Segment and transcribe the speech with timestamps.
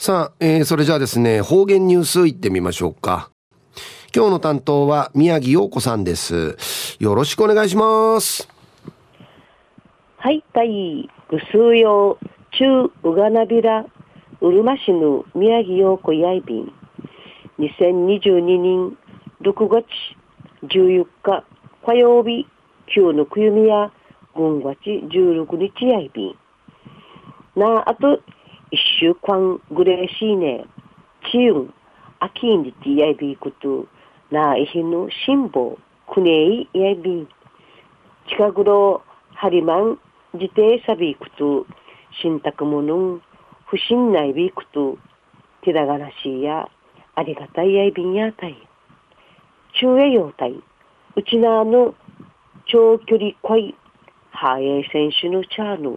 [0.00, 3.32] さあ、えー、それじゃあですね、方言ニュースいってみましょうか。
[4.14, 6.56] 今日の担当は宮城陽子さんです。
[7.00, 8.48] よろしくお願いします。
[10.18, 12.26] はい、たい、ぐすうよう、
[12.56, 13.86] 中うがなびら、
[14.40, 16.72] うるま市の宮城陽子やいびん。
[17.58, 18.96] 2022年
[19.42, 19.84] 6月
[20.62, 21.44] 14日
[21.84, 22.46] 火曜日、
[22.96, 23.90] 今日のくゆみや、
[24.36, 24.78] 5月
[25.12, 26.34] 16日やいびん。
[27.56, 28.20] なあ、あと、
[28.70, 30.66] 一週間ぐらいしいね、
[31.32, 31.72] ちゅン、
[32.20, 33.86] アキンディティアイビと、
[34.30, 37.28] なあいひぬ、しんぼ、くねいやいびん。
[38.54, 39.02] ぐろ、
[39.34, 39.98] はりまん、
[40.34, 41.66] 自定さびくと、
[42.20, 43.22] しんたくものん、
[43.66, 44.98] ふしんないびくと、
[45.62, 46.68] てだがらしいや、
[47.14, 48.56] ありがたいやいびんやたい。
[49.80, 50.52] 中へようたい。
[51.16, 51.94] うちなあの、
[52.66, 53.74] 長距離い、
[54.30, 55.96] はえい選手のチャーヌ、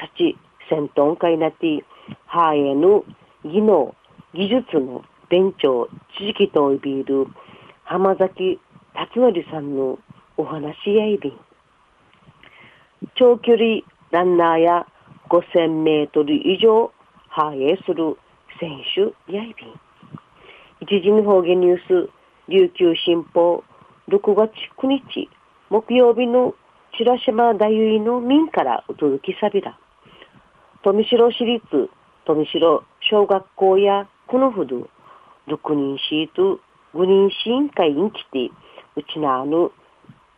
[0.00, 0.36] さち、
[0.68, 1.84] 戦闘会なって
[2.26, 3.04] ハエの
[3.44, 3.94] 技能、
[4.34, 5.88] 技術の勉強、
[6.18, 7.26] 知識といびる
[7.84, 8.60] 浜崎
[8.94, 9.98] 達則さんの
[10.36, 11.40] お話やいびん。
[13.14, 14.86] 長距離ランナーや
[15.28, 16.92] 5000メートル以上
[17.28, 18.16] 反映する
[18.58, 19.80] 選手やいびん。
[20.80, 22.10] 一時の方言ニュース、
[22.48, 23.62] 琉球新報、
[24.08, 25.28] 6月9日、
[25.70, 26.54] 木曜日の
[26.96, 29.78] 白島大結の民からお届けさびら。
[30.84, 31.60] 富城市立
[32.24, 34.88] 富城小学校やこのほど
[35.48, 36.60] 6人シート
[36.94, 38.50] 5人市委員会に来て
[38.96, 39.72] うちなあの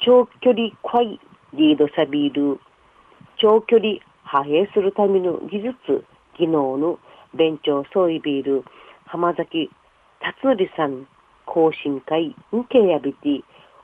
[0.00, 1.18] 長距離快
[1.54, 2.60] リードサビール
[3.38, 3.98] 長距離
[4.32, 6.04] 派兵するための技術
[6.38, 6.98] 技能の
[7.34, 8.64] 勉強総意ビール
[9.06, 9.70] 浜崎
[10.20, 11.08] 達則さん
[11.46, 13.42] 更新会にけやびて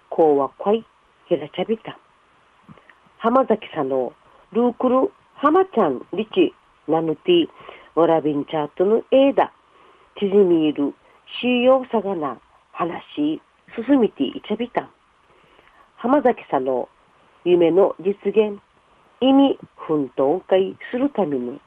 [0.09, 0.85] こうは快
[1.31, 1.99] へらちゃびた。
[3.19, 4.13] 浜崎さんの
[4.53, 5.11] ルークル
[5.45, 6.55] 浜ちゃんリチ
[6.89, 9.53] ナヌティわらびんチャートの枝
[10.19, 10.95] 縮みいる
[11.39, 12.41] しーようさがな
[12.73, 13.43] 話
[13.77, 14.89] 進みていちゃびた
[15.99, 16.89] 浜崎さんの
[17.45, 18.59] 夢の実現。
[19.21, 21.61] 意味奮闘会するために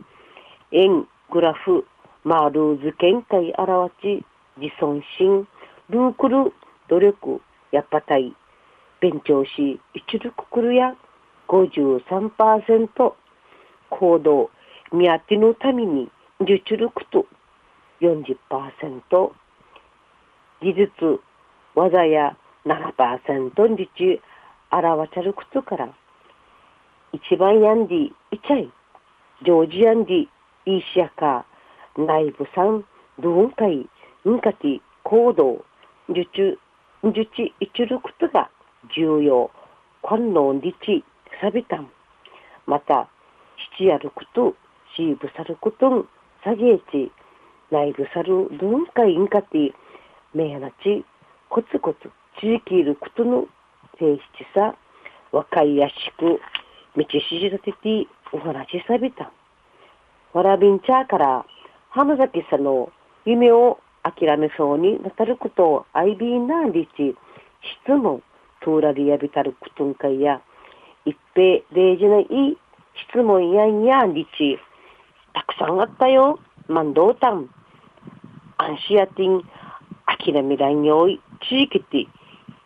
[0.72, 1.86] 円グラフ
[2.24, 4.26] マールーズ見解表ち
[4.58, 5.48] 自尊心
[5.92, 6.52] ルークル
[6.90, 7.42] 努力
[7.72, 8.34] やっぱたい
[9.02, 10.96] 勉強し一力くるや
[11.48, 13.14] 53%
[13.90, 14.50] 行動。
[14.92, 16.10] 見当てのために
[16.40, 17.26] 受注力と
[18.02, 19.32] 40%
[20.62, 21.20] 技術
[21.76, 24.22] 技や7%にち
[24.72, 25.90] 表ちゃることから。
[27.14, 28.14] 一番やんでい
[28.46, 28.72] ちゃい。
[29.44, 30.28] ジョージアンディ
[30.66, 31.46] イーシアカ
[31.98, 32.84] 内部産
[33.20, 33.88] 文化い
[34.30, 35.66] んかて行動。
[36.10, 36.58] 受注
[37.04, 38.50] 受注一ることが
[38.96, 39.52] 重要。
[40.04, 41.04] 観音立ち
[41.42, 41.90] さびたん。
[42.66, 43.10] また
[43.78, 44.56] 七やること
[44.96, 46.06] しぶさること
[46.44, 47.12] さげえち
[47.72, 49.74] 内部さる文化いんかて
[50.34, 51.06] めやなち
[51.50, 53.46] コツコツ地域いることの
[54.00, 54.22] 性質
[54.54, 54.76] さ
[55.32, 56.40] 若いやしく
[56.96, 59.32] 道しじててお話しさびた。
[60.34, 61.46] わらびんちゃから
[61.90, 62.92] 浜崎さんの
[63.26, 67.16] 夢を諦めそうになたることをアイビーナーリチ
[67.86, 68.22] 質問
[68.62, 70.42] トーラリやびたることんかいや
[71.06, 72.58] 一平例示のいい
[73.10, 74.60] 質問やんやんりち
[75.34, 76.40] たくさんあったよ。
[76.68, 77.50] 万道たん。
[78.58, 79.44] アンシアティン
[80.06, 81.22] 諦めらんよい。
[81.48, 82.08] 地域て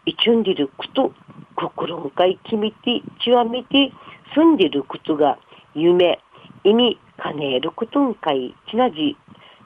[0.06, 1.12] いちゅんりること。
[1.56, 3.92] 心んかいきみてちわみて
[4.34, 5.38] 住んでることが
[5.76, 6.20] 夢、
[6.64, 9.16] 意味、兼ねることんかい、ちなじ、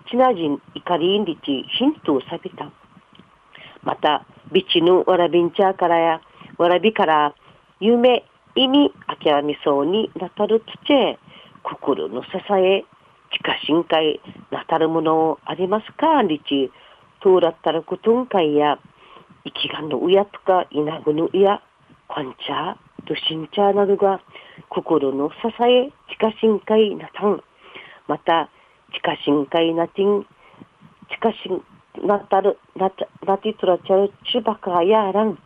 [0.09, 2.71] ちなじん、怒りんりち、ヒントをさびた。
[3.83, 6.21] また、ビチヌわらびんちゃからや、
[6.57, 7.33] わらびから、
[7.79, 8.23] 夢、
[8.55, 11.17] 意味、諦めそうになたるつち
[11.63, 12.85] 心の支え、
[13.31, 16.21] 近しんかい、なたるものありますか？
[16.21, 16.71] りち、
[17.21, 18.79] 通らったることんかいや、
[19.43, 21.61] 生きがのうやとか、いなぐのうや、
[22.07, 24.21] こんちゃ、としんちゃなどが、
[24.69, 27.43] 心の支え、近深海なたん、
[28.07, 28.49] また、
[28.93, 30.25] 近深海なてん、
[31.09, 31.61] 近深
[32.07, 35.37] なたる、なた、なてとらちゃるちばかやらん、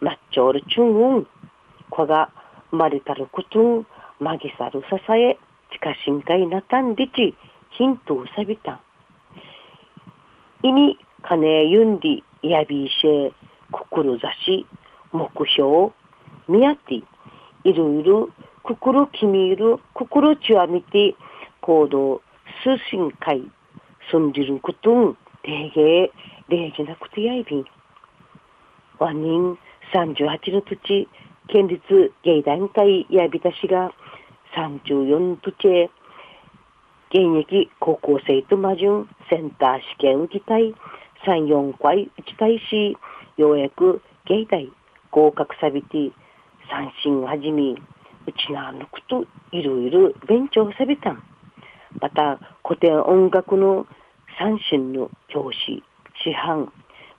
[0.00, 1.26] まっちょるちゅんうん、
[1.90, 2.30] こが
[2.76, 3.86] まれたることん、
[4.20, 5.38] まぎさる支え、
[5.72, 7.34] 近深海なたんでち、
[7.76, 8.80] ヒントをさびたん。
[10.62, 13.32] 意味、金ゆんり、やびいしえ、
[13.72, 14.66] 志、
[15.12, 15.92] 目標、
[16.48, 16.94] みやて、
[17.64, 18.30] いろいろ
[18.62, 21.14] 心きみる、心ちわみて、
[21.60, 22.22] 行動、
[22.62, 23.42] 通信会、
[24.10, 26.12] 住んでることん、礼儀、
[26.48, 27.64] 礼儀なくてやいびん。
[28.98, 29.58] 和人
[29.92, 31.08] 38の土地、
[31.48, 31.82] 県立
[32.24, 33.92] 芸団会やびたしが
[34.56, 35.90] 34土地へ、
[37.10, 40.74] 現役高校生と魔順センター試験受けたい
[41.26, 42.96] 3、4回打ちたいし、
[43.36, 44.70] ようやく芸大
[45.10, 46.10] 合格さびて、
[46.68, 47.76] 三振はじめ、う
[48.32, 51.22] ちな抜くといろいろ勉強さびたん。
[52.00, 53.86] また、古典音楽の
[54.38, 55.82] 三振の教師、
[56.24, 56.72] 師範、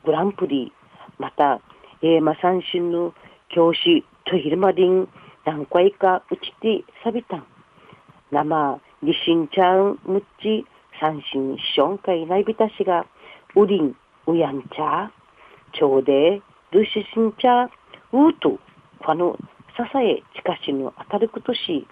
[0.04, 0.74] グランプリ、
[1.18, 1.62] また、
[2.02, 3.14] 映画三振の
[3.50, 5.08] 教師、とひるまりん、
[5.46, 7.48] 何回かうちてさびたん。
[8.32, 10.66] 生、りしんちゃん、むっち、
[11.00, 13.06] 三振、しょんかいないびたしが、
[13.56, 13.96] うりん、
[14.28, 15.10] うやんちゃ、
[15.74, 16.42] ちょうで、
[16.72, 19.38] るししんちゃ、うと、ファの、
[19.78, 21.88] ささえ、ちかしの当たることし、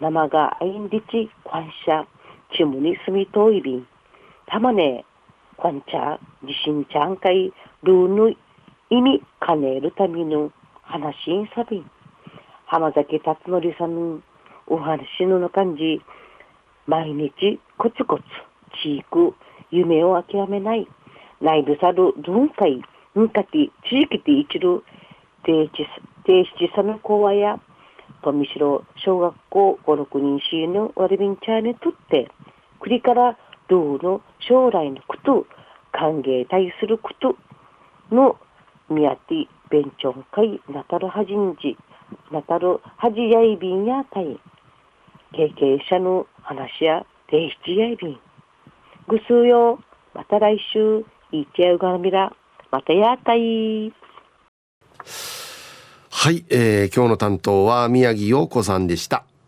[0.00, 2.06] 生があいんりち、こんしゃ、
[2.56, 3.86] ちむにすみといびん、
[4.46, 5.04] たまね、
[5.58, 7.52] こんちゃ、じしんちゃんかい、
[7.82, 8.34] るうぬ、
[8.88, 10.50] 意味、かねるための、
[10.94, 11.90] 話しんさびん、
[12.66, 14.20] 浜崎辰則さんの、
[14.68, 16.00] お話のの感じ、
[16.86, 18.22] 毎日コツコツ、
[18.80, 19.34] ちいく、
[19.72, 20.86] 夢を諦めない、
[21.40, 22.80] 内部さる文化い、
[23.18, 24.84] んかて、地域で一る、
[25.42, 25.84] 定地、
[26.26, 27.58] 定七さの講話や、
[28.22, 32.30] 富城小学校5、6人しの割りびんちゃにとって、
[32.78, 33.36] 栗から
[33.66, 35.44] ルーの将来のこと、
[35.90, 37.36] 歓迎対すること
[38.14, 38.36] の、
[38.88, 41.76] 宮手勉強会ナタルハジンジ、
[42.30, 44.38] ナタルハジヤイビンやタイ、
[45.32, 48.20] 経験者の話や提出やいびん。
[49.08, 49.80] ぐすうよ、
[50.14, 52.32] また来週、いっちゃうがみら、
[52.70, 53.92] またやったい。
[56.08, 59.24] はい、えー、今日の担当は宮城洋子さんでした。